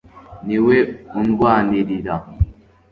ni 0.47 0.57
we 0.65 0.77
undwanirira 1.19 2.15